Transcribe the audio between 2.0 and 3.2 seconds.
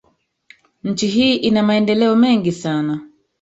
mengi sana.